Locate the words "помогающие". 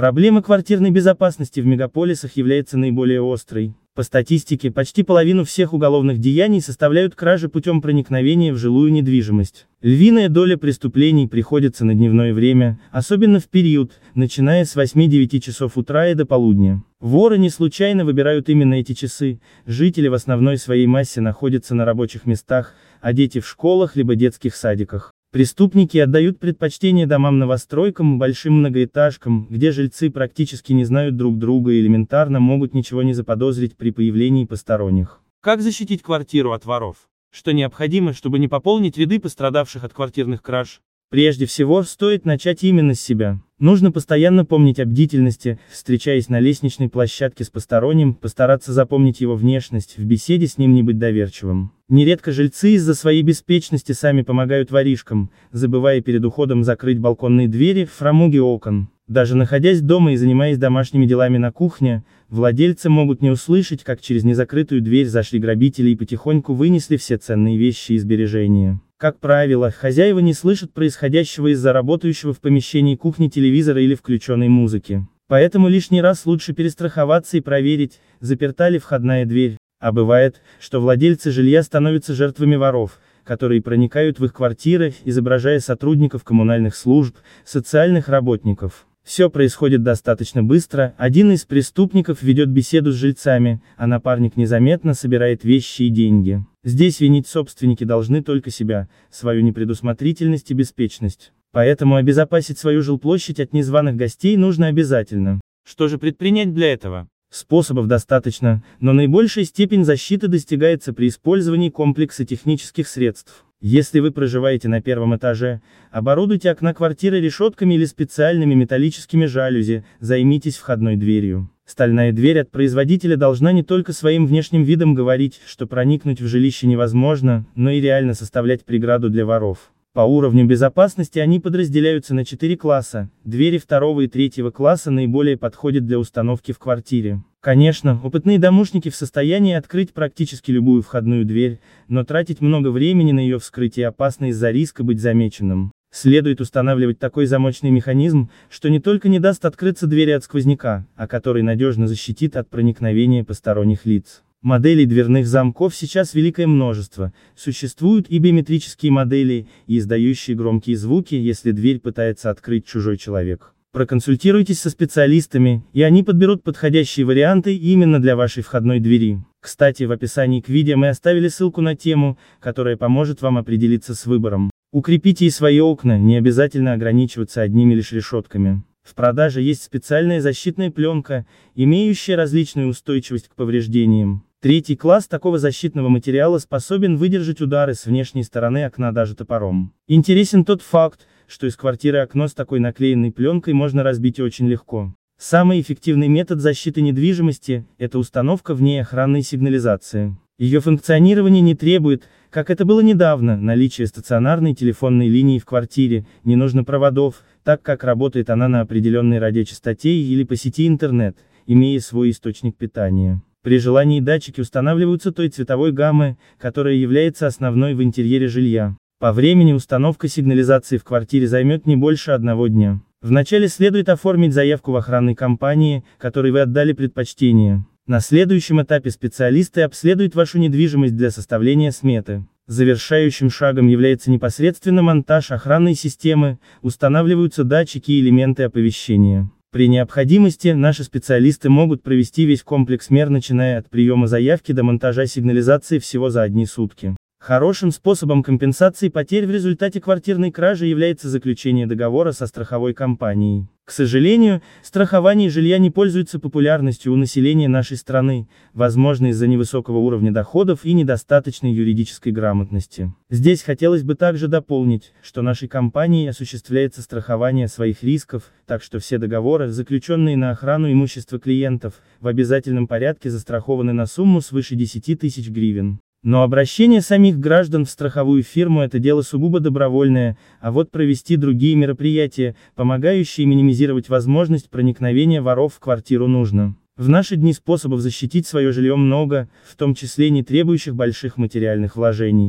282.54-283.26